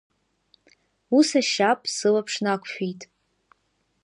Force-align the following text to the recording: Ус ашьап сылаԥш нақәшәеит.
Ус 1.17 1.29
ашьап 1.39 1.81
сылаԥш 1.95 2.33
нақәшәеит. 2.43 3.01